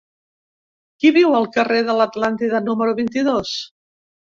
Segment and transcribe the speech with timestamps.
[1.03, 3.59] Qui viu al carrer de l'Atlàntida número vint-i-dos?